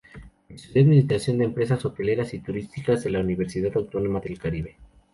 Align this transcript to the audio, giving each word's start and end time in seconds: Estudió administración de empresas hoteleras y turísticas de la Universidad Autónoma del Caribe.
Estudió 0.49 0.81
administración 0.81 1.37
de 1.37 1.45
empresas 1.45 1.85
hoteleras 1.85 2.33
y 2.33 2.39
turísticas 2.39 3.03
de 3.03 3.11
la 3.11 3.19
Universidad 3.19 3.77
Autónoma 3.77 4.19
del 4.19 4.39
Caribe. 4.39 4.75